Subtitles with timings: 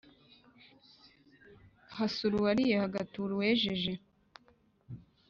[1.95, 2.75] Hasura uwariye.
[2.83, 3.93] Hagatura uwejeje